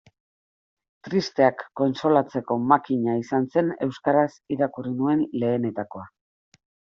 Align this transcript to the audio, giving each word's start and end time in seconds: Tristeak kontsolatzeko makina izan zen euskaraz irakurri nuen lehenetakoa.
Tristeak 1.07 1.59
kontsolatzeko 1.81 2.57
makina 2.71 3.19
izan 3.19 3.45
zen 3.57 3.69
euskaraz 3.89 4.27
irakurri 4.57 4.95
nuen 5.03 5.23
lehenetakoa. 5.45 6.09